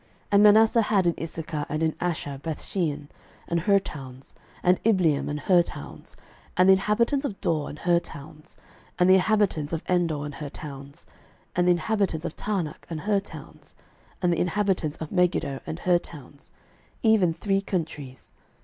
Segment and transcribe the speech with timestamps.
[0.01, 3.07] 06:017:011 And Manasseh had in Issachar and in Asher Bethshean
[3.47, 6.17] and her towns, and Ibleam and her towns,
[6.57, 8.57] and the inhabitants of Dor and her towns,
[8.97, 11.05] and the inhabitants of Endor and her towns,
[11.55, 13.75] and the inhabitants of Taanach and her towns,
[14.23, 16.49] and the inhabitants of Megiddo and her towns,
[17.03, 18.31] even three countries.